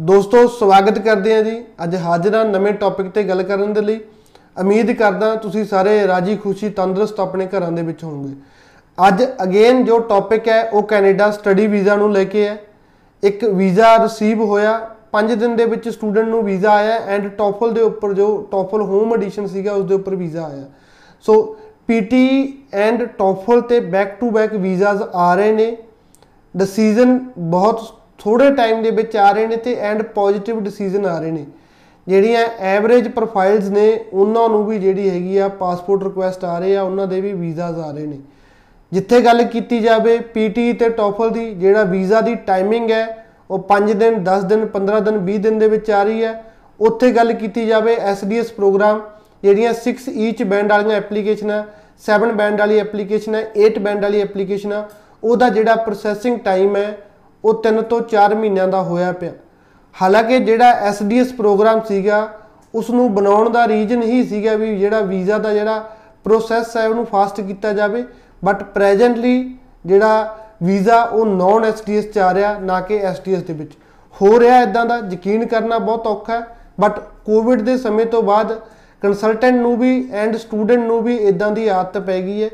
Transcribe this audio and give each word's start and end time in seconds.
ਦੋਸਤੋ, 0.00 0.46
ਸਵਾਗਤ 0.48 0.98
ਕਰਦੇ 0.98 1.34
ਹਾਂ 1.34 1.42
ਜੀ। 1.42 1.56
ਅੱਜ 1.84 1.94
ਹਾਜ਼ਰ 1.96 2.34
ਹਾਂ 2.34 2.44
ਨਵੇਂ 2.44 2.72
ਟੌਪਿਕ 2.72 3.08
ਤੇ 3.08 3.22
ਗੱਲ 3.22 3.42
ਕਰਨ 3.42 3.72
ਦੇ 3.72 3.80
ਲਈ। 3.80 3.98
ਉਮੀਦ 4.56 4.92
ਕਰਦਾ 4.92 5.34
ਤੁਸੀਂ 5.34 5.64
ਸਾਰੇ 5.64 6.06
ਰਾਜੀ 6.06 6.36
ਖੁਸ਼ੀ, 6.36 6.68
ਤੰਦਰੁਸਤ 6.68 7.20
ਆਪਣੇ 7.20 7.46
ਘਰਾਂ 7.46 7.70
ਦੇ 7.72 7.82
ਵਿੱਚ 7.82 8.04
ਹੋਵੋਗੇ 8.04 8.34
ਅੱਜ 8.98 9.24
ਅਗੇਨ 9.42 9.84
ਜੋ 9.84 9.98
ਟੌਪਿਕ 9.98 10.48
ਹੈ, 10.48 10.62
ਉਹ 10.62 10.82
ਕੈਨੇਡਾ 10.82 11.30
ਸਟੱਡੀ 11.30 11.66
ਵੀਜ਼ਾ 11.66 11.96
ਨੂੰ 11.96 12.12
ਲੈ 12.12 12.24
ਕੇ 12.24 12.46
ਹੈ। 12.46 12.56
ਇੱਕ 13.22 13.44
ਵੀਜ਼ਾ 13.44 13.96
ਰਿਸੀਵ 14.02 14.44
ਹੋਇਆ। 14.44 14.72
5 15.12 15.34
ਦਿਨ 15.34 15.56
ਦੇ 15.56 15.64
ਵਿੱਚ 15.64 15.88
ਸਟੂਡੈਂਟ 15.88 16.28
ਨੂੰ 16.28 16.42
ਵੀਜ਼ਾ 16.44 16.72
ਆਇਆ 16.72 16.96
ਐਂਡ 17.06 17.28
ਟੋਫਲ 17.28 17.72
ਦੇ 17.72 17.80
ਉੱਪਰ 17.80 18.12
ਜੋ 18.14 18.48
ਟੋਫਲ 18.50 18.82
ਹੋਮ 18.82 19.14
ਐਡੀਸ਼ਨ 19.14 19.46
ਸੀਗਾ 19.46 19.72
ਉਸ 19.72 19.84
ਦੇ 19.84 19.94
ਉੱਪਰ 19.94 20.14
ਵੀਜ਼ਾ 20.16 20.44
ਆਇਆ। 20.44 20.64
ਸੋ 21.24 21.40
ਪੀਟੀ 21.86 22.58
ਐਂਡ 22.72 23.06
ਟੋਫਲ 23.18 23.60
ਤੇ 23.60 23.80
ਬੈਕ 23.80 24.18
ਟੂ 24.20 24.30
ਬੈਕ 24.30 24.54
ਵੀਜ਼ਾਸ 24.56 25.02
ਆ 25.14 25.34
ਰਹੇ 25.34 25.52
ਨੇ। 25.52 25.76
ਡਿਸੀਜਨ 26.54 27.18
ਬਹੁਤ 27.38 27.80
ਥੋੜੇ 28.20 28.50
ਟਾਈਮ 28.50 28.82
ਦੇ 28.82 28.90
ਵਿੱਚ 28.90 29.16
ਆ 29.16 29.30
ਰਹੇ 29.32 29.46
ਨੇ 29.46 29.56
ਤੇ 29.56 29.74
ਐਂਡ 29.74 30.02
ਪੋਜ਼ਿਟਿਵ 30.02 30.60
ਡਿਸੀਜਨ 30.60 31.06
ਆ 31.06 31.18
ਰਹੇ 31.18 31.30
ਨੇ। 31.30 31.46
ਜਿਹੜੀਆਂ 32.06 32.44
ਐਵਰੇਜ 32.60 33.08
ਪ੍ਰੋਫਾਈਲਸ 33.08 33.68
ਨੇ, 33.68 34.00
ਉਹਨਾਂ 34.12 34.48
ਨੂੰ 34.48 34.64
ਵੀ 34.66 34.78
ਜਿਹੜੀ 34.78 35.08
ਹੈਗੀ 35.10 35.36
ਆ 35.38 35.48
ਪਾਸਪੋਰਟ 35.48 36.02
ਰਿਕੁਐਸਟ 36.02 36.44
ਆ 36.44 36.58
ਰਹੇ 36.58 36.76
ਆ, 36.76 36.82
ਉਹਨਾਂ 36.82 37.06
ਦੇ 37.06 37.20
ਵੀ 37.20 37.32
ਵੀਜ਼ਾਸ 37.32 37.78
ਆ 37.78 37.90
ਰਹੇ 37.90 38.06
ਨੇ। 38.06 38.18
ਜਿੱਥੇ 38.92 39.20
ਗੱਲ 39.20 39.42
ਕੀਤੀ 39.42 39.78
ਜਾਵੇ 39.80 40.18
ਪੀਟੀ 40.34 40.72
ਤੇ 40.72 40.88
ਟੋਫਲ 40.88 41.30
ਦੀ, 41.30 41.50
ਜਿਹੜਾ 41.54 41.82
ਵੀਜ਼ਾ 41.84 42.20
ਦੀ 42.20 42.34
ਟਾਈਮਿੰਗ 42.46 42.90
ਹੈ, 42.90 43.26
ਉਹ 43.50 43.58
5 43.68 43.92
ਦਿਨ 43.94 44.22
10 44.24 44.44
ਦਿਨ 44.44 44.66
15 44.66 45.00
ਦਿਨ 45.00 45.18
20 45.18 45.38
ਦਿਨ 45.38 45.58
ਦੇ 45.58 45.68
ਵਿੱਚ 45.68 45.90
ਆ 45.90 46.02
ਰਹੀ 46.02 46.24
ਹੈ। 46.24 46.42
ਉੱਥੇ 46.80 47.10
ਗੱਲ 47.12 47.32
ਕੀਤੀ 47.32 47.66
ਜਾਵੇ 47.66 47.94
ਐਸਡੀਐਸ 47.94 48.52
ਪ੍ਰੋਗਰਾਮ 48.52 49.00
ਜਿਹੜੀਆਂ 49.42 49.72
6 49.74 50.08
ਈਚ 50.18 50.42
ਬੈਂਡ 50.42 50.72
ਵਾਲੀਆਂ 50.72 50.96
ਐਪਲੀਕੇਸ਼ਨਾਂ 50.96 51.62
7 52.02 52.32
ਬੈਂਡ 52.32 52.60
ਵਾਲੀ 52.60 52.78
ਐਪਲੀਕੇਸ਼ਨ 52.78 53.34
ਹੈ 53.34 53.42
8 53.58 53.78
ਬੈਂਡ 53.78 54.02
ਵਾਲੀ 54.02 54.20
ਐਪਲੀਕੇਸ਼ਨ 54.20 54.72
ਆ, 54.72 54.88
ਉਹਦਾ 55.22 55.48
ਜਿਹੜਾ 55.48 55.74
ਪ੍ਰੋਸੈਸਿੰਗ 55.76 56.38
ਟਾਈਮ 56.40 56.76
ਹੈ 56.76 56.88
ਉਹ 57.44 57.62
3 57.62 57.82
ਤੋਂ 57.82 58.00
4 58.00 58.34
ਮਹੀਨਿਆਂ 58.34 58.68
ਦਾ 58.68 58.82
ਹੋਇਆ 58.82 59.12
ਪਿਆ। 59.12 59.32
ਹਾਲਾਂਕਿ 60.02 60.38
ਜਿਹੜਾ 60.38 60.70
ਐਸਡੀਐਸ 60.70 61.32
ਪ੍ਰੋਗਰਾਮ 61.32 61.80
ਸੀਗਾ 61.80 62.28
ਉਸ 62.74 62.90
ਨੂੰ 62.90 63.14
ਬਣਾਉਣ 63.14 63.50
ਦਾ 63.50 63.68
ਰੀਜਨ 63.68 64.02
ਹੀ 64.02 64.24
ਸੀਗਾ 64.24 64.54
ਵੀ 64.54 64.76
ਜਿਹੜਾ 64.76 65.00
ਵੀਜ਼ਾ 65.00 65.38
ਦਾ 65.38 65.52
ਜਿਹੜਾ 65.54 65.90
ਪ੍ਰੋਸੈਸ 66.24 66.76
ਹੈ, 66.76 66.88
ਉਹਨੂੰ 66.88 67.06
ਫਾਸਟ 67.06 67.40
ਕੀਤਾ 67.40 67.72
ਜਾਵੇ। 67.72 68.04
ਬਟ 68.44 68.62
ਪ੍ਰੈਜ਼ੈਂਟਲੀ 68.62 69.58
ਜਿਹੜਾ 69.86 70.38
ਵੀਜ਼ਾ, 70.62 71.02
ਉਹ 71.02 71.26
ਨੌਨ 71.26 71.64
ਐਸਡੀਐਸ 71.64 72.04
ਚ 72.04 72.18
ਆ 72.18 72.34
ਰਿਹਾ, 72.34 72.58
ਨਾ 72.58 72.80
ਕਿ 72.80 72.98
ਐਸਡੀਐਸ 72.98 73.42
ਦੇ 73.42 73.52
ਵਿੱਚ। 73.52 73.72
ਹੋ 74.22 74.40
ਰਿਹਾ 74.40 74.62
ਇਦਾਂ 74.62 74.86
ਦਾ, 74.86 75.02
ਯਕੀਨ 75.10 75.46
ਕਰਨਾ 75.46 75.78
ਬਹੁਤ 75.78 76.06
ਔਖਾ 76.06 76.40
ਹੈ। 76.40 76.46
ਬਟ 76.80 76.98
ਕੋਵਿਡ 77.24 77.60
ਦੇ 77.60 77.78
ਸਮੇਂ 77.78 78.06
ਤੋਂ 78.06 78.22
ਬਾਅਦ 78.22 78.60
ਕੰਸਲਟੈਂਟ 79.00 79.56
ਨੂੰ 79.56 79.76
ਵੀ 79.76 80.08
ਐਂਡ 80.12 80.36
ਸਟੂਡੈਂਟ 80.36 80.86
ਨੂੰ 80.86 81.02
ਵੀ 81.02 81.16
ਇਦਾਂ 81.16 81.50
ਦੀ 81.50 81.68
ਆਦਤ 81.68 81.98
ਪੈ 81.98 82.20
ਗਈ 82.22 82.42
ਹੈ। 82.42 82.50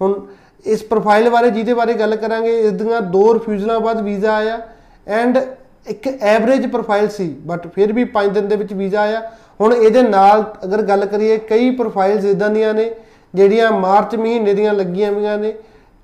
ਹੁਣ 0.00 0.20
ਇਸ 0.66 0.82
ਪ੍ਰੋਫਾਈਲ 0.82 1.28
ਬਾਰੇ, 1.30 1.50
ਜਿਹਦੇ 1.50 1.74
ਬਾਰੇ 1.74 1.94
ਗੱਲ 1.94 2.16
ਕਰਾਂਗੇ 2.16 2.58
ਇਸ 2.60 2.72
ਦੀਆਂ 2.72 3.00
ਦੋ 3.02 3.32
ਰਿਫਿਊਜ਼ਲਾਂ 3.34 3.80
ਬਾਅਦ 3.80 4.00
ਵੀਜ਼ਾ 4.00 4.34
ਆਇਆ 4.36 4.60
ਐਂਡ 5.06 5.38
ਇੱਕ 5.86 6.08
ਐਵਰੇਜ 6.08 6.66
ਪ੍ਰੋਫਾਈਲ 6.66 7.08
ਸੀ 7.08 7.28
ਬਟ 7.46 7.66
ਫਿਰ 7.66 7.92
ਵੀ 7.92 8.04
5 8.14 8.28
ਦਿਨ 8.30 8.48
ਦੇ 8.48 8.56
ਵਿੱਚ 8.56 8.72
ਵੀਜ਼ਾ 8.72 9.00
ਆਇਆ। 9.00 9.20
ਹੁਣ 9.60 9.72
ਇਹਦੇ 9.74 10.02
ਨਾਲ 10.02 10.44
ਅਗਰ 10.64 10.82
ਗੱਲ 10.82 11.04
ਕਰੀਏ, 11.06 11.36
ਕਈ 11.38 11.70
ਪ੍ਰੋਫਾਈਲਸ 11.70 12.24
ਇਦਾਂ 12.24 12.50
ਦੀਆਂ 12.50 12.74
ਨੇ, 12.74 12.90
ਜਿਹੜੀਆਂ 13.34 13.70
ਮਾਰਚ 13.72 14.16
ਮਹੀਨੇ 14.16 14.54
ਦੀਆਂ 14.54 14.74
ਲੱਗੀਆਂ 14.74 15.12
ਹੋਈਆਂ 15.12 15.38
ਨੇ। 15.38 15.54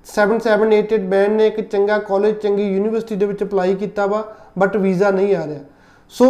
7788 0.07 0.97
ਬੈਂਡ 1.09 1.31
ਨੇ, 1.31 1.47
ਇੱਕ 1.47 1.61
ਚੰਗਾ 1.61 1.97
ਕਾਲਜ 1.99 2.35
ਚੰਗੀ 2.35 2.63
ਯੂਨੀਵਰਸਿਟੀ 2.63 3.15
ਦੇ 3.15 3.25
ਵਿੱਚ 3.25 3.43
ਅਪਲਾਈ 3.43 3.75
ਕੀਤਾ 3.75 4.05
ਵਾ 4.05 4.23
ਬਟ 4.57 4.77
ਵੀਜ਼ਾ 4.77 5.11
ਨਹੀਂ 5.11 5.35
ਆ 5.35 5.45
ਰਿਹਾ। 5.47 5.59
ਸੋ 6.13 6.27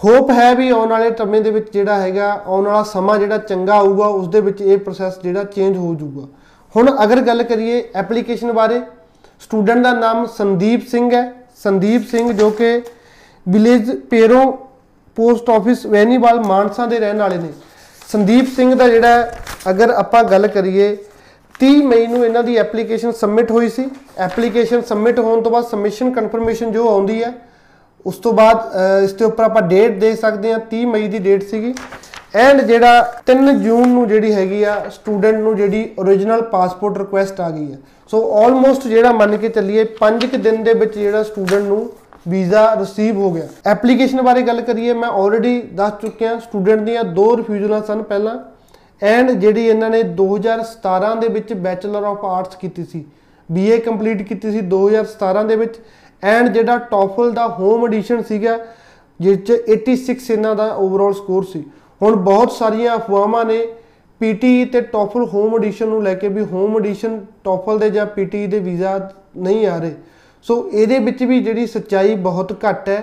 ਹੋਪ 0.00 0.30
ਹੈ 0.30 0.54
ਵੀ 0.54 0.68
ਆਉਣ 0.70 0.88
ਵਾਲੇ 0.88 1.10
ਸਮੇਂ 1.18 1.40
ਦੇ 1.40 1.50
ਵਿੱਚ 1.50 1.72
ਜਿਹੜਾ 1.72 1.98
ਹੈਗਾ, 1.98 2.30
ਆਉਣ 2.46 2.66
ਵਾਲਾ 2.66 2.82
ਸਮਾਂ 2.82 3.18
ਜਿਹੜਾ 3.18 3.38
ਚੰਗਾ 3.38 3.74
ਆਊਗਾ 3.74 4.06
ਉਸ 4.06 4.28
ਦੇ 4.28 4.40
ਵਿੱਚ 4.40 4.60
ਇਹ 4.60 4.78
ਪ੍ਰੋਸੈਸ 4.78 5.18
ਜਿਹੜਾ 5.22 5.44
ਚੇਂਜ 5.44 5.76
ਹੋ 5.76 5.94
ਜਾਊਗਾ। 5.94 6.26
ਹੁਣ 6.74 6.90
ਅਗਰ 7.04 7.20
ਗੱਲ 7.20 7.42
ਕਰੀਏ 7.42 7.82
ਐਪਲੀਕੇਸ਼ਨ 7.96 8.52
ਬਾਰੇ 8.52 8.80
ਸਟੂਡੈਂਟ 9.40 9.82
ਦਾ 9.84 9.92
ਨਾਮ 9.92 10.26
ਸੰਦੀਪ 10.36 10.86
ਸਿੰਘ 10.88 11.12
ਹੈ। 11.14 11.32
ਸੰਦੀਪ 11.62 12.06
ਸਿੰਘ 12.10 12.32
ਜੋ 12.32 12.50
ਕਿ 12.50 12.80
village 13.46 13.90
Pero 14.10 14.40
post 15.16 15.50
office 15.50 15.84
Wainiwal 15.86 16.40
Mansa 16.40 16.86
ਦੇ 16.86 16.98
ਰਹਿਣ 16.98 17.18
ਵਾਲੇ 17.18 17.36
ਨੇ। 17.38 17.52
ਸੰਦੀਪ 18.08 18.46
ਸਿੰਘ 18.56 18.74
ਦਾ 18.74 18.88
ਜਿਹੜਾ 18.88 19.30
ਅਗਰ 19.70 19.90
ਆਪਾਂ 19.90 20.22
ਗੱਲ 20.24 20.46
ਕਰੀਏ 20.46 20.96
30 21.60 21.82
ਮਈ 21.84 22.06
ਨੂੰ 22.06 22.24
ਇਹਨਾਂ 22.24 22.42
ਦੀ 22.42 22.56
ਐਪਲੀਕੇਸ਼ਨ 22.56 23.12
ਸਬਮਿਟ 23.12 23.50
ਹੋਈ 23.50 23.68
ਸੀ। 23.68 23.88
ਐਪਲੀਕੇਸ਼ਨ 24.18 24.80
ਸਬਮਿਟ 24.82 25.18
ਹੋਣ 25.18 25.42
ਤੋਂ 25.42 25.52
ਬਾਅਦ 25.52 25.64
ਸਬਮਿਸ਼ਨ 25.64 26.10
ਕਨਫਰਮੇਸ਼ਨ 26.10 26.72
ਜੋ 26.72 26.88
ਆਉਂਦੀ 26.88 27.22
ਹੈ, 27.22 27.32
ਉਸ 28.06 28.16
ਤੋਂ 28.16 28.32
ਬਾਅਦ 28.32 29.02
ਇਸ 29.04 29.12
ਦੇ 29.12 29.24
ਉੱਪਰ 29.24 29.44
ਆਪਾਂ 29.44 29.62
ਡੇਟ 29.62 29.98
ਦੇ 30.00 30.14
ਸਕਦੇ 30.16 30.52
ਹਾਂ 30.52 30.58
30 30.70 30.84
ਮਈ 30.86 31.08
ਦੀ 31.08 31.18
ਡੇਟ 31.18 31.42
ਸੀਗੀ। 31.42 31.74
ਐਂਡ 32.36 32.60
ਜਿਹੜਾ 32.60 33.12
3 33.26 33.52
ਜੂਨ 33.52 33.88
ਨੂੰ 33.88 34.08
ਜਿਹੜੀ 34.08 34.32
ਹੈਗੀ 34.34 34.62
ਆ 34.62 34.88
ਸਟੂਡੈਂਟ 34.90 35.36
ਨੂੰ 35.36 35.56
ਜਿਹੜੀ 35.56 35.94
origignal 36.00 36.42
ਪਾਸਪੋਰਟ 36.42 36.98
ਰਿਕੁਐਸਟ 36.98 37.40
ਆ 37.40 37.50
ਗਈ 37.50 37.72
ਹੈ 37.72 37.78
ਸੋ 38.10 38.44
ਆਲਮੋਸਟ 38.44 38.86
ਜਿਹੜਾ 38.88 39.12
ਮੰਨ 39.12 39.36
ਕੇ 39.36 39.48
ਚੱਲੀਏ 39.48 39.84
5 39.98 40.26
ਕਿ 40.26 40.36
ਦਿਨ 40.36 40.62
ਦੇ 40.64 40.74
ਵਿੱਚ 40.74 40.98
ਜਿਹੜਾ 40.98 41.22
ਸਟੂਡੈਂਟ 41.22 41.62
ਨੂੰ 41.62 41.90
ਵੀਜ਼ਾ 42.28 42.76
ਰਿਸੀਵ 42.80 43.16
ਹੋ 43.16 43.30
ਗਿਆ। 43.32 43.48
ਐਪਲੀਕੇਸ਼ਨ 43.66 44.22
ਬਾਰੇ 44.22 44.42
ਗੱਲ 44.42 44.60
ਕਰੀਏ, 44.60 44.92
ਮੈਂ 44.92 45.08
ਆਲਰੇਡੀ 45.08 45.62
ਦੱਸ 45.62 45.92
ਚੁੱਕਿਆ 46.02 46.38
ਸਟੂਡੈਂਟ 46.38 46.80
ਦੀਆਂ 46.80 47.04
ਦੋ 47.04 47.36
ਰਿਫਿਊਜ਼ਲਾਂ 47.36 47.82
ਸਨ 47.82 48.02
ਪਹਿਲਾਂ। 48.02 48.38
ਐਂਡ 49.02 49.30
ਜਿਹੜੀ 49.30 49.66
ਇਹਨਾਂ 49.66 49.90
ਨੇ 49.90 50.02
2017 50.02 51.14
ਦੇ 51.14 51.28
ਵਿੱਚ 51.28 51.52
ਬੈਚਲਰ 51.52 52.02
ਆਫ 52.02 52.24
ਆਰਟਸ 52.24 52.56
ਕੀਤੀ 52.56 52.84
ਸੀ। 52.84 53.04
ਬੀਏ 53.52 53.78
ਕੰਪਲੀਟ 53.78 54.22
ਕੀਤੀ 54.22 54.50
ਸੀ 54.50 54.60
2017 54.60 55.44
ਦੇ 55.44 55.56
ਵਿੱਚ। 55.56 55.74
ਐਂਡ 56.22 56.48
ਜਿਹੜਾ 56.48 56.78
ਟੋਫਲ 56.78 57.32
ਦਾ 57.32 57.46
ਹੋਮ 57.48 57.86
ਐਡੀਸ਼ਨ 57.86 58.22
ਸੀਗਾ, 58.22 58.58
ਜਿਸ 59.20 59.38
ਚ 59.38 59.62
86 59.68 60.30
ਇਹਨਾਂ 60.30 60.56
ਦਾ 60.56 60.74
ਓਵਰਆਲ 60.74 61.14
ਸਕੋਰ 61.14 61.44
ਸੀ। 61.44 61.64
ਹੁਣ 62.02 62.16
ਬਹੁਤ 62.16 62.52
ਸਾਰੀਆਂ 62.52 62.96
ਅਫਵਾਹਾਂ 62.96 63.44
ਨੇ 63.44 63.66
ਪੀਟੀ 64.20 64.64
ਤੇ 64.64 64.80
ਟੋਫਲ 64.80 65.24
ਹੋਮ 65.24 65.54
ਐਡੀਸ਼ਨ 65.56 65.88
ਨੂੰ 65.88 66.02
ਲੈ 66.02 66.14
ਕੇ 66.14 66.28
ਵੀ 66.28 66.44
ਹੋਮ 66.44 66.76
ਐਡੀਸ਼ਨ 66.76 67.18
ਟੋਫਲ 67.44 67.78
ਦੇ 67.78 67.90
ਜਾਂ 67.90 68.06
ਪੀਟੀ 68.06 68.46
ਦੇ 68.46 68.58
ਵੀਜ਼ਾ 68.58 68.98
ਨਹੀਂ 69.36 69.66
ਆ 69.66 69.78
ਰਹੇ। 69.78 69.94
ਸੋ 70.42 70.70
ਇਹਦੇ 70.72 70.98
ਵਿੱਚ 70.98 71.22
ਵੀ 71.22 71.40
ਜਿਹੜੀ 71.40 71.66
ਸੱਚਾਈ 71.66 72.14
ਬਹੁਤ 72.14 72.52
ਘੱਟ 72.64 72.88
ਹੈ। 72.88 73.02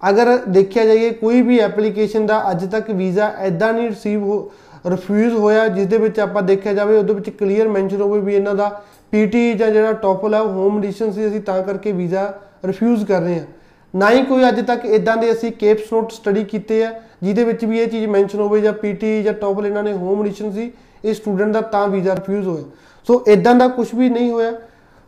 ਅਗਰ 0.00 0.36
ਦੇਖਿਆ 0.48 0.84
ਜਾਈਏ 0.84 1.10
ਕੋਈ 1.10 1.42
ਵੀ 1.42 1.58
ਐਪਲੀਕੇਸ਼ਨ 1.58 2.26
ਦਾ 2.26 2.42
ਅੱਜ 2.50 2.64
ਤੱਕ 2.64 2.90
ਵੀਜ਼ਾ 2.90 3.32
ਐਦਾਂ 3.38 3.72
ਨਹੀਂ 3.72 3.88
ਰਿਸੀਵ 3.88 4.22
ਹੋ 4.22 4.50
ਰਿਫਿਊਜ਼ 4.86 5.34
ਹੋਇਆ 5.34 5.66
ਜਿਸ 5.68 5.86
ਦੇ 5.86 5.98
ਵਿੱਚ 5.98 6.20
ਆਪਾਂ 6.20 6.42
ਦੇਖਿਆ 6.42 6.72
ਜਾਵੇ 6.72 6.96
ਉਹਦੇ 6.98 7.14
ਵਿੱਚ 7.14 7.30
ਕਲੀਅਰ 7.30 7.68
ਮੈਂਸ਼ਨ 7.68 8.00
ਹੋਵੇ 8.00 8.20
ਵੀ 8.20 8.34
ਇਹਨਾਂ 8.34 8.54
ਦਾ 8.54 8.68
ਪੀਟੀ 9.10 9.52
ਜਾਂ 9.54 9.70
ਜਿਹੜਾ 9.70 9.92
ਟੋਫਲ 9.92 10.34
ਹੈ 10.34 10.40
ਉਹ 10.40 10.48
ਹੋਮ 10.48 10.78
ਐਡੀਸ਼ਨ 10.78 11.10
ਸੀ, 11.12 11.26
ਅਸੀਂ 11.26 11.40
ਤਾਂ 11.40 11.62
ਕਰਕੇ 11.62 11.92
ਵੀਜ਼ਾ 11.92 12.32
ਰਿਫਿਊਜ਼ 12.64 13.04
ਕਰ 13.04 13.20
ਰਹੇ 13.20 13.38
ਹਾਂ। 13.38 13.46
ਨਾ 13.94 14.10
ਹੀ 14.10 14.22
ਕੋਈ 14.22 14.48
ਅੱਜ 14.48 14.60
ਤੱਕ 14.60 14.84
ਇਦਾਂ 14.84 15.16
ਦੇ 15.16 15.32
ਅਸੀਂ 15.32 15.52
ਕੇਪਸ 15.52 15.92
ਨੋਟ 15.92 16.12
ਸਟੱਡੀ 16.12 16.44
ਕੀਤੇ 16.44 16.84
ਆ, 16.84 16.92
ਜਿਹਦੇ 17.22 17.44
ਵਿੱਚ 17.44 17.64
ਵੀ 17.64 17.78
ਇਹ 17.80 17.86
ਚੀਜ਼ 17.88 18.06
ਮੈਂਸ਼ਨ 18.06 18.40
ਹੋਵੇ 18.40 18.60
ਜਾਂ 18.60 18.72
ਪੀਟੀ 18.72 19.22
ਜਾਂ 19.22 19.32
ਟੋਫਲ 19.34 19.66
ਇਹਨਾਂ 19.66 19.82
ਨੇ 19.82 19.92
ਹੋਮ 19.92 20.20
ਐਡੀਸ਼ਨ 20.22 20.50
ਸੀ, 20.52 20.70
ਇਹ 21.04 21.14
ਸਟੂਡੈਂਟ 21.14 21.52
ਦਾ 21.52 21.60
ਤਾਂ 21.60 21.86
ਵੀਜ਼ਾ 21.88 22.14
ਰਿਫਿਊਜ਼ 22.14 22.48
ਹੋਇਆ। 22.48 22.64
ਸੋ 23.06 23.22
ਇਦਾਂ 23.28 23.54
ਦਾ 23.54 23.68
ਕੁਝ 23.68 23.86
ਵੀ 23.94 24.08
ਨਹੀਂ 24.08 24.30
ਹੋਇਆ। 24.30 24.52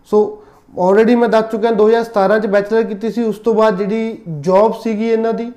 ਸੋ 0.08 0.42
ਆਲਰੇਡੀ 0.78 1.14
ਮੈਂ 1.14 1.28
ਦੱਸ 1.28 1.50
ਚੁੱਕਿਆ 1.50 1.70
2017 1.70 2.38
ਚ 2.38 2.46
ਬੈਚਲਰ 2.46 2.82
ਕੀਤੀ 2.82 3.10
ਸੀ, 3.10 3.22
ਉਸ 3.22 3.38
ਤੋਂ 3.38 3.54
ਬਾਅਦ 3.54 3.78
ਜਿਹੜੀ 3.78 4.18
ਜੌਬ 4.40 4.74
ਸੀਗੀ 4.82 5.10
ਇਹਨਾਂ 5.10 5.32
ਦੀ, 5.32 5.50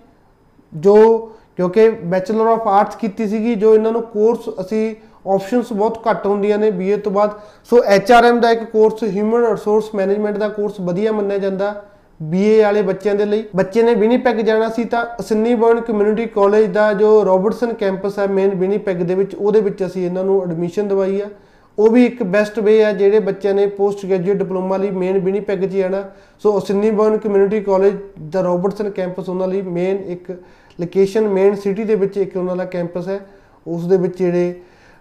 ਜੋ 0.74 1.32
ਕਿਉਂਕਿ 1.58 1.90
ਬੈਚਲਰ 1.90 2.48
ਆਫ 2.48 2.68
ਆਰਟਸ 2.68 2.96
ਕੀਤੀ 2.96 3.28
ਸੀਗੀ, 3.28 3.56
ਜੋ 3.56 3.74
ਇਹਨਾਂ 3.74 3.92
ਨੂੰ 3.92 4.02
ਕੋਰਸ 4.02 4.50
ਅਸੀਂ 4.62 4.96
ਆਪਸ਼ਨਸ 5.28 5.72
ਬਹੁਤ 5.74 6.00
ਘੱਟ 6.10 6.26
ਹੁੰਦੀਆਂ 6.26 6.58
ਨੇ 6.58 6.72
ਬੀਏ 6.72 6.98
ਤੋਂ 6.98 7.12
ਬਾਅਦ। 7.12 7.40
ਸੋ 7.64 7.84
ਐਚਆਰਐਮ 7.84 8.40
ਦਾ 8.40 8.50
ਇੱਕ 8.52 8.64
ਕੋਰਸ 8.64 9.04
ਹਿਊਮਨ 9.04 9.46
ਰਿਸੋਰਸ 9.46 9.94
ਮੈਨੇਜਮੈਂਟ 9.96 10.38
ਦਾ 10.38 10.48
ਕੋਰਸ 10.50 10.80
ਵਧੀਆ 10.82 11.12
ਮੰਨਿਆ 11.12 11.38
ਜਾਂਦਾ। 11.38 11.84
ਬੀਏ 12.30 12.62
ਵਾਲੇ 12.62 12.82
ਬੱਚਿਆਂ 12.82 13.14
ਦੇ 13.16 13.26
ਲਈ। 13.26 13.44
ਬੱਚੇ 13.56 13.84
ਨੇ 13.84 13.94
ਵਿਨੀਪੈਗ 13.96 14.40
ਜਾਣਾ 14.40 14.68
ਸੀ 14.70 14.84
ਤਾਂ 14.86 15.06
ਸਿੰਨੀ 15.24 15.54
ਬਰਨ 15.56 15.80
ਕਮਿਊਨਿਟੀ 15.82 16.26
ਕਾਲਜ 16.26 16.66
ਦਾ 16.72 16.92
ਜੋ 16.94 17.24
ਰੋਬਰਟਸਨ 17.26 17.74
ਕੈਂਪਸ 17.74 18.20
ਹੈ 18.20 18.28
ਮੇਨ 18.30 18.56
ਵਿਨੀਪੈਗ 18.56 18.98
ਦੇ 18.98 19.16
ਵਿੱਚ, 19.16 19.36
ਉਹਦੇ 19.36 19.62
ਵਿੱਚ 19.62 19.84
ਅਸੀਂ 19.86 20.06
ਇਹਨਾਂ 20.06 20.24
ਨੂੰ 20.24 20.42
ਐਡਮਿਸ਼ਨ 20.44 20.88
ਦਵਾਈ 20.88 21.22
ਆ। 21.22 21.30
ਉਹ 21.78 21.90
ਵੀ 21.90 22.06
ਇੱਕ 22.06 22.22
ਬੈਸਟ 22.24 22.60
ਵੇ 22.60 22.84
ਆ, 22.84 22.92
ਜਿਹੜੇ 22.92 23.20
ਬੱਚਿਆਂ 23.20 23.54
ਨੇ 23.54 23.66
ਪੋਸਟ 23.68 24.06
ਗ੍ਰੈਜੂਏਟ 24.06 24.38
ਡਿਪਲੋਮਾ 24.38 24.78
ਲਈ 24.78 24.90
ਮੇਨ 24.92 25.18
ਵਿਨੀਪੈਗ 25.20 25.64
'ਚ 25.64 25.72
ਜਾਣਾ 25.72 26.04
ਸੋ 26.44 26.60
ਸਿੰਨੀ 26.60 26.92
ਬਰਨ 26.92 27.18
ਕਮਿਊਨਿਟੀ 27.18 27.62
ਕਾਲਜ 27.62 27.94
ਦਾ 28.30 28.42
ਰੋਬਰਟਸਨ 28.42 28.90
ਕੈਂਪਸ 28.90 29.30
ਉਹਨਾਂ 29.30 29.48
ਲਈ 29.48 29.62
ਮੇਨ 29.62 30.04
ਇੱਕ 30.08 30.32
ਲੋਕੇਸ਼ਨ 30.80 31.28
ਮੇਨ 31.30 31.56
ਸਿਟੀ 31.56 31.84
ਦੇ 31.84 31.96
ਵਿੱਚ 31.96 32.18
ਇੱਕ 32.18 32.38
ਉਹਨਾਂ 32.38 32.56
ਦਾ 32.56 32.66
ਕੈਂਪਸ 32.68 33.08
ਹੈ। 33.08 33.20
ਉਸ 33.66 33.88
ਦੇ 33.88 33.98
ਵਿੱਚ 33.98 34.18
ਜਿਹੜੇ 34.18 34.54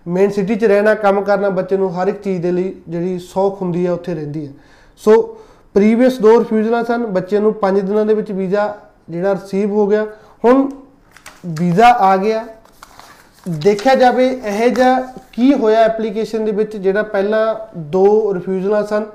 ਮੇਨ 0.06 0.30
ਸਿਟੀ 0.30 0.54
'ਚ 0.54 0.64
ਰਹਿਣਾ, 0.64 0.94
ਕੰਮ 0.94 1.20
ਕਰਨਾ 1.20 1.48
ਬੱਚੇ 1.50 1.76
ਨੂੰ 1.76 1.92
ਹਰ 1.94 2.08
ਇੱਕ 2.08 2.22
ਚੀਜ਼ 2.22 2.42
ਦੇ 2.42 2.52
ਲਈ 2.52 2.74
ਜਿਹੜੀ 2.88 3.18
ਸੌਖ 3.18 3.60
ਹੁੰਦੀ 3.62 3.84
ਹੈ 3.86 3.92
ਉੱਥੇ 3.92 4.14
ਰਹਿੰਦੀ 4.14 4.46
ਹੈ 4.46 4.52
ਸੋ 5.00 5.14
ਪ੍ਰੀਵੀਅਸ 5.74 6.18
ਦੋ 6.18 6.38
ਰਿਫਿਊਜ਼ਲਾਂ 6.38 6.84
ਸਨ 6.84 7.06
ਬੱਚੇ 7.06 7.38
ਨੂੰ 7.38 7.54
5 7.60 7.80
ਦਿਨਾਂ 7.80 8.04
ਦੇ 8.06 8.14
ਵਿੱਚ 8.14 8.32
ਵੀਜ਼ਾ 8.32 8.74
ਜਿਹੜਾ 9.10 9.32
ਰਿਸੀਵ 9.32 9.70
ਹੋ 9.70 9.86
ਗਿਆ। 9.86 10.06
ਹੁਣ 10.44 10.68
ਵੀਜ਼ਾ 11.60 11.88
ਆ 12.00 12.16
ਗਿਆ। 12.16 12.44
ਦੇਖਿਆ 13.58 13.94
ਜਾਵੇ 13.94 14.26
ਇਹ 14.44 14.68
ਜਿਹਾ 14.70 15.00
ਕੀ 15.32 15.52
ਹੋਇਆ 15.54 15.80
ਐਪਲੀਕੇਸ਼ਨ 15.80 16.44
ਦੇ 16.44 16.52
ਵਿੱਚ 16.52 16.76
ਜਿਹੜਾ 16.76 17.02
ਪਹਿਲਾਂ 17.02 17.54
ਦੋ 17.78 18.34
ਰਿਫਿਊਜ਼ਲਾਂ 18.34 18.82
ਸਨ 18.86 19.06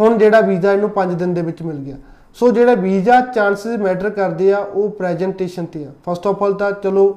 ਹੁਣ 0.00 0.18
ਜਿਹੜਾ 0.18 0.40
ਵੀਜ਼ਾ 0.40 0.72
ਇਹਨੂੰ 0.72 0.90
5 0.90 1.14
ਦਿਨ 1.14 1.34
ਦੇ 1.34 1.42
ਵਿੱਚ 1.42 1.62
ਮਿਲ 1.62 1.76
ਗਿਆ। 1.76 1.96
ਸੋ 2.34 2.50
ਜਿਹੜਾ 2.50 2.74
ਵੀਜ਼ਾ 2.74 3.20
ਚਾਂਸਸ 3.20 3.66
ਮੈਟਰ 3.66 4.10
ਕਰਦੇ 4.10 4.52
ਆ, 4.52 4.58
ਉਹ 4.58 4.90
ਪ੍ਰੈਜੈਂਟੇਸ਼ਨ 4.90 5.66
ਤੇ 5.66 5.84
ਆ। 5.84 5.90
ਫਸਟ 6.06 6.26
ਆਫ 6.26 6.42
ਆਲ 6.42 6.54
ਤਾਂ 6.54 6.72
ਚਲੋ 6.72 7.08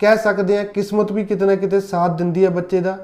ਕਹਿ 0.00 0.16
ਸਕਦੇ 0.16 0.58
ਆ 0.58 0.62
ਕਿਸਮਤ 0.64 1.12
ਵੀ 1.12 1.24
ਕਿਤੇ 1.24 1.46
ਨਾ 1.46 1.54
ਕਿਤੇ 1.54 1.80
ਸਾਥ 1.80 2.16
ਦਿੰਦੀ 2.18 2.44
ਆ 2.44 2.50
ਬੱਚੇ 2.50 2.80
ਦਾ। 2.80 2.98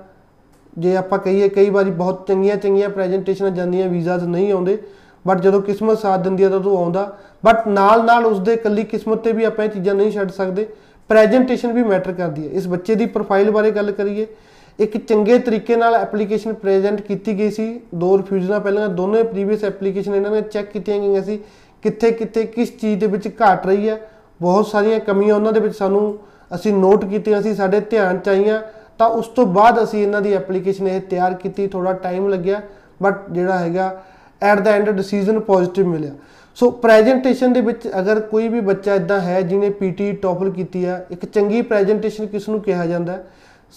ਜੇ 0.78 0.96
ਆਪਾਂ 0.96 1.18
ਕਹੀਏ 1.18 1.48
ਕਈ 1.48 1.70
ਵਾਰੀ 1.70 1.90
ਬਹੁਤ 1.90 2.26
ਚੰਗੀਆਂ 2.28 2.56
ਚੰਗੀਆਂ 2.56 2.88
ਪ੍ਰੈਜੈਂਟੇਸ਼ਨਾਂ 2.88 3.50
ਜਾਂਦੀਆਂ 3.50 3.88
ਵੀਜ਼ਾਸ 3.88 4.22
ਨਹੀਂ 4.22 4.52
ਆਉਂਦੇ 4.52 4.78
ਬਟ 5.24 5.40
ਜਦੋਂ 5.40 5.60
ਕਿਸਮਤ 5.62 5.98
ਸਾਥ 5.98 6.20
ਦਿੰਦੀ 6.20 6.42
ਆ 6.42 6.48
ਤਾਂ 6.48 6.58
ਉਹ 6.60 6.76
ਆਉਂਦਾ। 6.78 7.16
ਬਟ 7.44 7.66
ਨਾਲ 7.68 8.04
ਨਾਲ 8.04 8.26
ਉਸਦੇ 8.26 8.52
ਇਕੱਲੀ 8.52 8.84
ਕਿਸਮਤ 8.84 9.22
ਤੇ 9.22 9.32
ਵੀ 9.32 9.44
ਆਪਾਂ 9.44 9.64
ਇਹ 9.64 9.70
ਚੀਜ਼ਾਂ 9.70 9.94
ਨਹੀਂ 9.94 10.10
ਛੱਡ 10.10 10.30
ਸਕਦੇ। 10.30 10.66
ਪ੍ਰੈਜੈਂਟੇਸ਼ਨ 11.10 11.72
ਵੀ 11.72 11.82
ਮੈਟਰ 11.82 12.12
ਕਰਦੀ 12.12 12.46
ਹੈ 12.46 12.52
ਇਸ 12.52 12.66
ਬੱਚੇ 12.68 12.94
ਦੀ 12.94 13.06
ਪ੍ਰੋਫਾਈਲ 13.06 13.50
ਬਾਰੇ 13.50 13.70
ਗੱਲ 13.70 13.90
ਕਰੀਏ, 13.90 14.26
ਇੱਕ 14.78 14.96
ਚੰਗੇ 14.98 15.38
ਤਰੀਕੇ 15.38 15.76
ਨਾਲ 15.76 15.94
ਐਪਲੀਕੇਸ਼ਨ 15.94 16.52
ਪ੍ਰੈਜ਼ੈਂਟ 16.54 17.00
ਕੀਤੀ 17.00 17.38
ਗਈ 17.38 17.50
ਸੀ। 17.50 17.68
ਦੋ 17.94 18.16
ਰਿਫਿਊਜ਼ਲਾਂ 18.18 18.60
ਪਹਿਲਾਂ, 18.60 18.88
ਦੋਨੇ 18.88 19.22
ਪ੍ਰੀਵੀਅਸ 19.22 19.64
ਐਪਲੀਕੇਸ਼ਨ 19.64 20.14
ਇਹਨਾਂ 20.14 20.30
ਨੇ 20.30 20.40
ਚੈੱਕ 20.42 20.70
ਕੀਤੀਆਂ 20.70 20.98
ਗਈਆਂ 20.98 21.22
ਸੀ। 21.22 21.38
ਕਿੱਥੇ 21.84 22.10
ਕਿੱਥੇ, 22.10 22.42
ਕਿਸ 22.44 22.72
ਚੀਜ਼ 22.80 22.98
ਦੇ 23.00 23.06
ਵਿੱਚ 23.06 23.28
ਘਾਟ 23.40 23.66
ਰਹੀ 23.66 23.88
ਹੈ 23.88 24.00
ਬਹੁਤ 24.40 24.66
ਸਾਰੀਆਂ 24.66 25.00
ਕਮੀਆਂ 25.00 25.34
ਉਹਨਾਂ 25.34 25.52
ਦੇ 25.52 25.60
ਵਿੱਚ 25.60 25.76
ਸਾਨੂੰ 25.76 26.18
ਅਸੀਂ 26.54 26.72
ਨੋਟ 26.72 27.04
ਕੀਤੀਆਂ 27.04 27.42
ਸੀ, 27.42 27.54
ਸਾਡੇ 27.54 27.80
ਧਿਆਨ 27.80 28.18
ਚ 28.18 28.28
ਆਈਆਂ। 28.28 28.60
ਤਾਂ 29.00 29.08
ਉਸ 29.08 29.26
ਤੋਂ 29.26 29.46
ਬਾਅਦ 29.46 29.82
ਅਸੀਂ 29.82 30.02
ਇਹਨਾਂ 30.02 30.20
ਦੀ 30.20 30.32
ਐਪਲੀਕੇਸ਼ਨ 30.32 30.88
ਇਹ 30.88 31.00
ਤਿਆਰ 31.00 31.34
ਕੀਤੀ 31.34 31.66
ਥੋੜਾ 31.66 31.92
ਟਾਈਮ 31.92 32.28
ਲੱਗਿਆ 32.28 32.60
ਬਟ 33.02 33.30
ਜਿਹੜਾ 33.30 33.58
ਹੈਗਾ 33.58 33.90
at 34.42 34.60
the 34.60 34.70
end 34.70 34.90
decision 34.90 35.40
positive 35.40 35.86
ਮਿਲਿਆ 35.86 36.12
ਸੋ 36.56 36.70
ਪ੍ਰੈਜੈਂਟੇਸ਼ਨ 36.70 37.52
ਦੇ 37.52 37.60
ਵਿੱਚ 37.60 37.88
ਅਗਰ 37.98 38.20
ਕੋਈ 38.20 38.48
ਵੀ 38.48 38.60
ਬੱਚਾ 38.60 38.94
ਇਦਾਂ 38.94 39.20
ਹੈ, 39.20 39.40
ਜਿਹਨੇ 39.40 39.70
ਪੀਟੀ 39.70 40.12
ਟੋਫਲ 40.12 40.50
ਕੀਤੀ 40.50 40.84
ਆ, 40.84 41.00
ਇੱਕ 41.10 41.24
ਚੰਗੀ 41.24 41.60
ਪ੍ਰੈਜੈਂਟੇਸ਼ਨ 41.62 42.26
ਕਿਸ 42.26 42.48
ਨੂੰ 42.48 42.60
ਕਿਹਾ 42.60 42.86
ਜਾਂਦਾ 42.86 43.12
ਹੈ? 43.12 43.24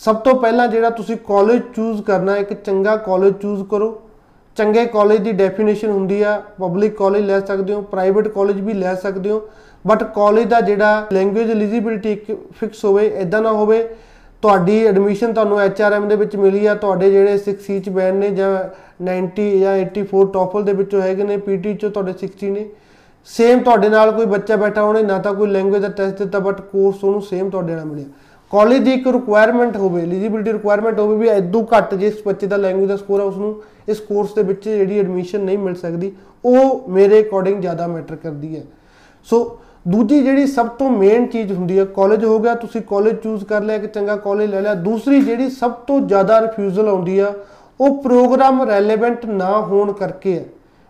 ਸਭ 0.01 0.15
ਤੋਂ 0.15 0.35
ਪਹਿਲਾਂ 0.35 0.67
ਜਿਹੜਾ 0.67 0.89
ਤੁਸੀਂ 0.89 1.17
ਕਾਲਜ 1.27 1.61
ਚੂਜ਼ 1.75 2.01
ਕਰਨਾ, 2.01 2.35
ਇੱਕ 2.37 2.53
ਚੰਗਾ 2.53 2.95
ਕਾਲਜ 2.97 3.33
ਚੂਜ਼ 3.41 3.63
ਕਰੋ 3.63 4.01
ਚੰਗੇ 4.57 4.85
ਕਾਲਜ 4.85 5.21
ਦੀ 5.21 5.31
ਡੈਫੀਨੇਸ਼ਨ 5.31 5.89
ਹੁੰਦੀ 5.89 6.21
ਆ 6.21 6.41
ਪਬਲਿਕ 6.59 6.95
ਕਾਲਜ 6.97 7.21
ਲੈ 7.21 7.39
ਸਕਦੇ 7.39 7.73
ਹੋ 7.73 7.81
ਪ੍ਰਾਈਵੇਟ 7.81 8.27
ਕਾਲਜ 8.27 8.59
ਵੀ 8.61 8.73
ਲੈ 8.73 8.95
ਸਕਦੇ 8.95 9.29
ਹੋ 9.31 9.41
ਬਟ 9.85 10.03
ਕਾਲਜ 10.03 10.47
ਦਾ 10.47 10.61
ਜਿਹੜਾ 10.61 11.07
ਲੈਂਗੁਏਜ 11.13 11.51
ਐਲੀਜੀਬਿਲਟੀ 11.51 12.15
ਫਿਕਸ 12.59 12.83
ਹੋਵੇ 12.85 13.05
ਇਦਾਂ 13.07 13.41
ਨਾ 13.41 13.51
ਹੋਵੇ 13.51 13.87
ਤੁਹਾਡੀ 14.41 14.85
ਐਡਮਿਸ਼ਨ 14.85 15.33
ਤੁਹਾਨੂੰ 15.33 15.59
ਐਚਆਰਐਮ 15.59 16.07
ਦੇ 16.07 16.15
ਵਿੱਚ 16.15 16.35
ਮਿਲੀ 16.35 16.65
ਆ, 16.65 16.75
ਤੁਹਾਡੇ 16.75 17.09
ਜਿਹੜੇ 17.11 17.37
6 17.37 17.79
ਚ 17.79 17.89
ਬੈਂਡ 17.89 18.15
ਨੇ 18.15 18.29
ਜਾਂ 18.29 18.51
90 19.03 19.47
ਜਾਂ 19.59 19.75
84 19.77 20.23
ਟੋਫਲ 20.33 20.63
ਦੇ 20.63 20.73
ਵਿੱਚੋਂ 20.73 21.01
ਹੈਗੇ 21.01 21.23
ਨੇ 21.23 21.37
ਪੀਟੀ 21.37 21.73
ਚੋਂ 21.73 21.89
ਤੁਹਾਡੇ 21.91 22.13
60 22.21 22.51
ਨੇ। 22.51 22.65
ਸੇਮ 23.27 23.59
ਤੁਹਾਡੇ 23.59 23.89
ਨਾਲ 23.89 24.11
ਕੋਈ 24.11 24.25
ਬੱਚਾ 24.25 24.55
ਬੈਠਾ 24.55 24.81
ਉਹਨੇ 24.81 25.01
ਨਾ 25.03 25.17
ਤਾਂ 25.17 25.33
ਕੋਈ 25.33 25.49
ਲੈਂਗੁਏਜ 25.49 25.81
ਦਾ 25.81 25.89
ਟੈਸਟ 25.89 26.17
ਦਿੱਤਾ 26.17 26.39
ਬਟ 26.39 26.61
ਕੋਰਸ 26.61 27.03
ਉਹਨੂੰ 27.03 27.21
ਸੇਮ 27.21 27.49
ਤੁਹਾਡੇ 27.49 27.75
ਨਾਲ 27.75 27.85
ਮਿਲਿਆ। 27.85 28.05
ਕਾਲਜ 28.51 28.77
ਦੀ 28.77 28.93
ਇੱਕ 28.93 29.07
ਰਿਕੁਆਇਰਮੈਂਟ 29.07 29.75
ਹੋਵੇ 29.77 30.01
ਐਲੀਜੀਬਿਲਟੀ 30.01 30.53
ਰਿਕੁਆਇਰਮੈਂਟ 30.53 30.99
ਹੋਵੇ 30.99 31.17
ਵੀ 31.17 31.27
ਐਦੋਂ 31.27 31.63
ਘੱਟ 31.77 31.93
ਜਿਸ 31.95 32.21
ਬੱਚੇ 32.25 32.47
ਦਾ 32.47 32.57
ਲੈਂਗੁਏਜ 32.57 32.89
ਦਾ 32.89 32.97
ਸਕੋਰ 32.97 33.19
ਆ 33.19 33.23
ਉਸ 33.23 33.37
ਨੂੰ 33.37 33.55
ਇਸ 33.89 33.99
ਕੋਰਸ 33.99 34.33
ਦੇ 34.33 34.43
ਵਿੱਚ 34.43 34.63
ਜਿਹੜੀ 34.69 34.99
ਐਡਮਿਸ਼ਨ 34.99 35.41
ਨਹੀਂ 35.41 35.57
ਮਿਲ 35.57 35.75
ਸਕਦੀ, 35.75 36.11
ਉਹ 36.45 36.89
ਮੇਰੇ 36.89 37.21
ਅਕੋਰਡਿੰਗ 37.21 37.61
ਜ਼ਿਆਦਾ 37.61 37.87
ਮੈਟਰ 37.87 38.15
ਕਰਦੀ 38.15 38.55
ਹੈ। 38.55 38.63
ਸੋ 39.23 39.59
ਦੂਜੀ 39.89 40.21
ਜਿਹੜੀ 40.23 40.45
ਸਭ 40.47 40.67
ਤੋਂ 40.79 40.89
ਮੇਨ 40.91 41.25
ਚੀਜ਼ 41.27 41.51
ਹੁੰਦੀ 41.51 41.77
ਹੈ 41.79 41.85
ਕਾਲਜ 41.85 42.23
ਹੋ 42.25 42.39
ਗਿਆ, 42.39 42.53
ਤੁਸੀਂ 42.55 42.81
ਕਾਲਜ 42.81 43.15
ਚੂਜ਼ 43.15 43.45
ਕਰ 43.45 43.61
ਲਿਆ 43.61 43.77
ਕਿ 43.77 43.87
ਚੰਗਾ 43.87 44.15
ਕਾਲਜ 44.15 44.49
ਲੈ 44.49 44.61
ਲਿਆ, 44.61 44.73
ਦੂਸਰੀ 44.73 45.21
ਜਿਹੜੀ 45.21 45.49
ਸਭ 45.49 45.71
ਤੋਂ 45.87 45.99
ਜ਼ਿਆਦਾ 46.01 46.39
ਰਿਫਿਊਜ਼ਲ 46.41 46.87
ਆਉਂਦੀ 46.87 47.17
ਆ, 47.19 47.33
ਉਹ 47.79 48.01
ਪ੍ਰੋਗਰਾਮ 48.03 48.61
ਰੈਲੇਵੈਂਟ 48.69 49.25
ਨਾ 49.25 49.51
ਹੋਣ 49.61 49.91
ਕਰਕੇ 49.93 50.37
ਹੈ। 50.37 50.45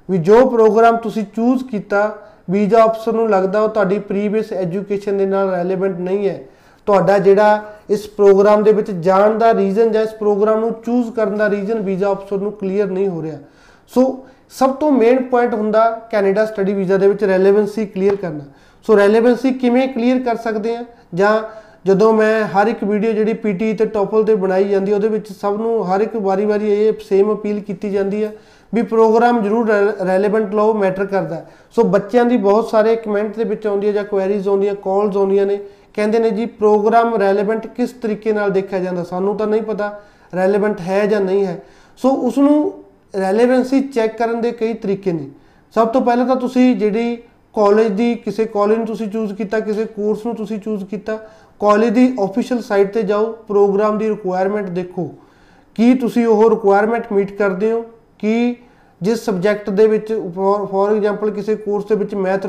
ਵੀ 0.10 0.18
ਜੋ 0.19 0.46
ਪ੍ਰੋਗਰਾਮ 0.50 0.98
ਤੁਸੀਂ 0.98 1.24
ਚੂਜ਼ 1.36 1.63
ਕੀਤਾ 1.63 2.12
ਵੀਜ਼ਾ 2.50 2.86
ਅਫਸਰ 2.86 3.13
ਨੂੰ 3.13 3.30
ਲੱਗਦਾ 3.30 3.60
ਉਹ 3.62 3.69
ਤੁਹਾਡੀ 3.69 4.00
ਪ੍ਰੀਵੀਅਸ 4.00 4.51
ਐਜੂਕੇਸ਼ਨ 4.54 5.18
ਦੇ 5.18 5.25
ਨਾਲ 5.25 5.50
ਰੈਲੇਵੈਂਟ 5.50 6.00
ਨਹੀਂ 6.00 6.28
ਹੈ, 6.30 6.40
ਤੁਹਾਡਾ 6.88 7.18
ਜਿਹੜਾ 7.19 7.63
ਇਸ 7.90 8.07
ਪ੍ਰੋਗਰਾਮ 8.07 8.63
ਦੇ 8.63 8.72
ਵਿੱਚ 8.74 8.92
ਜਾਣ 8.92 9.38
ਦਾ 9.38 9.54
ਰੀਜ਼ਨ 9.54 9.92
ਜਾਂ 9.92 10.01
ਇਸ 10.01 10.13
ਪ੍ਰੋਗਰਾਮ 10.13 10.60
ਨੂੰ 10.60 10.72
ਚੂਜ਼ 10.86 11.12
ਕਰਨ 11.12 11.38
ਦਾ 11.38 11.50
ਰੀਜ਼ਨ 11.50 11.81
ਵੀਜ਼ਾ 11.81 12.12
ਅਫਸਰ 12.12 12.38
ਨੂੰ 12.38 12.51
ਕਲੀਅਰ 12.51 12.88
ਨਹੀਂ 12.88 13.07
ਹੋ 13.07 13.22
ਰਿਹਾ। 13.24 13.38
ਸੋ 13.92 14.25
ਸਭ 14.51 14.72
ਤੋਂ 14.72 14.92
ਮੇਨ 14.92 15.22
ਪੁਆਇੰਟ 15.24 15.54
ਹੁੰਦਾ 15.54 15.90
ਕੈਨੇਡਾ 16.12 16.46
ਸਟੱਡੀ 16.46 16.74
ਵੀਜ਼ਾ 16.74 16.98
ਦੇ 16.98 17.07
ਵਿੱਚ 17.07 17.24
ਰੈਲੇਵੈਂਸੀ 17.24 17.86
ਕਲੀਅਰ 17.86 18.16
ਕਰਨਾ। 18.16 18.44
ਸੋ 18.83 18.97
ਰੈਲੇਵੈਂਸੀ 18.97 19.51
ਕਿਵੇਂ 19.53 19.87
ਕਲੀਅਰ 19.87 20.19
ਕਰ 20.19 20.35
ਸਕਦੇ 20.35 20.75
ਆ 20.75 20.85
ਜਾਂ 21.15 21.41
ਜਦੋਂ 21.85 22.13
ਮੈਂ 22.13 22.45
ਹਰ 22.45 22.67
ਇੱਕ 22.67 22.83
ਵੀਡੀਓ 22.83 23.11
ਜਿਹੜੀ 23.11 23.33
ਪੀਟੀ 23.33 23.73
ਤੇ 23.73 23.85
ਟੋਫਲ 23.85 24.23
ਤੇ 24.23 24.35
ਬਣਾਈ 24.35 24.63
ਜਾਂਦੀ 24.63 24.93
ਉਹਦੇ 24.93 25.07
ਵਿੱਚ 25.07 25.31
ਸਭ 25.31 25.57
ਨੂੰ 25.57 25.83
ਹਰ 25.87 26.01
ਇੱਕ 26.01 26.15
ਵਾਰੀ-ਵਾਰੀ 26.15 26.71
ਇਹ 26.71 26.93
ਸੇਮ 27.09 27.33
ਅਪੀਲ 27.33 27.59
ਕੀਤੀ 27.59 27.89
ਜਾਂਦੀ 27.89 28.23
ਹੈ 28.23 28.31
ਵੀ 28.73 28.81
ਪ੍ਰੋਗਰਾਮ 28.81 29.41
ਜ਼ਰੂਰ 29.43 29.69
ਰੈਲੇਵੈਂਟ 30.05 30.53
ਲਓ 30.53 30.73
ਮੈਟਰ 30.73 31.05
ਕਰਦਾ 31.05 31.45
ਸੋ 31.75 31.83
ਬੱਚਿਆਂ 31.83 32.25
ਦੀ 32.25 32.37
ਬਹੁਤ 32.37 32.69
ਸਾਰੇ 32.69 32.95
ਕਮੈਂਟ 32.95 33.35
ਦੇ 33.37 33.43
ਵਿੱਚ 33.43 33.67
ਆਉਂਦੀ 33.67 33.87
ਹੈ 33.87 33.91
ਜਾਂ 33.91 34.03
ਕੁਐਰੀਜ਼ 34.03 34.47
ਆਉਂਦੀਆਂ 34.47 34.75
ਕਾਲਸ 34.75 35.17
ਆਉਂਦੀਆਂ 35.17 35.45
ਨੇ, 35.45 35.59
ਕਹਿੰਦੇ 35.93 36.19
ਨੇ 36.19 36.29
ਜੀ 36.29 36.45
ਪ੍ਰੋਗਰਾਮ 36.45 37.15
ਰੈਲੇਵੈਂਟ 37.15 37.67
ਕਿਸ 37.67 37.91
ਤਰੀਕੇ 37.91 38.33
ਨਾਲ 38.33 38.51
ਦੇਖਿਆ 38.51 38.79
ਜਾਂਦਾ? 38.79 39.03
ਸਾਨੂੰ 39.03 39.35
ਤਾਂ 39.37 39.47
ਨਹੀਂ 39.47 39.61
ਪਤਾ 39.61 40.01
ਰੈਲੇਵੈਂਟ 40.35 40.81
ਹੈ 40.81 41.05
ਜਾਂ 41.05 41.21
ਨਹੀਂ 41.21 41.45
ਹੈ। 41.45 41.61
ਸੋ 41.97 42.09
ਉਸ 42.09 42.37
ਨੂੰ 42.37 42.73
ਰੈਲੇਵੈਂਸੀ 43.19 43.81
ਚੈੱਕ 43.81 44.17
ਕਰਨ 44.17 44.41
ਦੇ 44.41 44.51
ਕਈ 44.51 44.73
ਤਰੀਕੇ 44.73 45.11
ਨੇ। 45.11 45.27
ਸਭ 45.75 45.87
ਤੋਂ 45.87 46.01
ਪਹਿਲਾਂ 46.01 46.25
ਤਾਂ 46.25 46.35
ਤੁਸੀਂ 46.35 46.75
ਜਿਹੜੀ 46.75 47.17
ਕਾਲਜ 47.54 47.88
ਦੀ 47.88 48.16
ਕਿਸੇ 48.16 48.46
ਕਾਲਜ 48.46 48.78
ਨੂੰ 48.78 48.86
ਤੁਸੀਂ 48.86 49.07
ਚੂਜ਼ 49.07 49.34
ਕੀਤਾ, 49.34 49.60
ਕਿਸੇ 49.60 49.86
ਕੋਰਸ 49.86 50.25
ਨੂੰ 50.25 50.36
ਤੁਸੀਂ 50.36 50.60
ਚੂਜ਼ 50.60 50.86
ਕੀਤਾ 50.86 51.16
ਕਾਲਜ 51.60 51.90
ਦੀ 51.90 52.13
ਅਫੀਸ਼ੀਅਲ 52.24 52.62
ਸਾਈਟ 52.62 52.94
ਤੇ 52.94 53.04
ਜਾਓ 53.04 53.31
ਪ੍ਰੋਗਰਾਮ 53.48 53.98
ਦੀ 53.98 54.10
ਰਿਕੁਆਇਰਮੈਂਟ 54.10 54.69
ਦੇਖੋ। 54.69 55.12
ਕੀ 55.75 55.94
ਤੁਸੀਂ 55.94 56.25
ਉਹ 56.28 56.50
ਰਿਕੁਆਇਰਮੈਂਟ 56.50 57.12
ਮੀਟ 57.13 57.31
ਕਰਦੇ 57.38 57.72
ਹੋ? 57.72 57.86
ਕਿ 58.19 58.56
ਜਿਸ 59.01 59.25
ਸਬਜੈਕਟ 59.25 59.69
ਦੇ 59.69 59.88
ਵਿੱਚ 59.88 60.13
ਫੋਰ 60.72 60.96
ਐਗਜ਼ਾਮਪਲ 60.96 61.31
ਕਿਸੇ 61.31 61.56
ਕੋਰਸ 61.56 61.86
ਦੇ 61.86 61.96
ਵਿੱਚ 61.96 62.16
ਮੈਥ 62.16 62.46